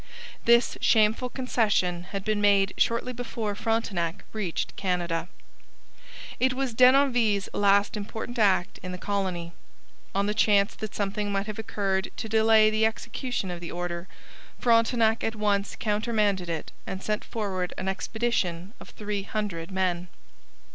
This 0.45 0.79
shameful 0.81 1.29
concession 1.29 2.05
had 2.05 2.23
been 2.25 2.41
made 2.41 2.73
shortly 2.75 3.13
before 3.13 3.53
Frontenac 3.53 4.23
reached 4.33 4.75
Canada. 4.75 5.29
It 6.39 6.53
was 6.55 6.73
Denonville's 6.73 7.49
last 7.53 7.95
important 7.95 8.39
act 8.39 8.79
in 8.81 8.93
the 8.93 8.97
colony. 8.97 9.51
On 10.15 10.25
the 10.25 10.33
chance 10.33 10.73
that 10.73 10.95
something 10.95 11.31
might 11.31 11.45
have 11.45 11.59
occurred 11.59 12.09
to 12.17 12.27
delay 12.27 12.83
execution 12.83 13.51
of 13.51 13.59
the 13.59 13.69
order, 13.69 14.07
Frontenac 14.57 15.23
at 15.23 15.35
once 15.35 15.75
countermanded 15.79 16.49
it 16.49 16.71
and 16.87 17.03
sent 17.03 17.23
forward 17.23 17.71
an 17.77 17.87
expedition 17.87 18.73
of 18.79 18.89
three 18.89 19.21
hundred 19.21 19.69
men. 19.69 20.07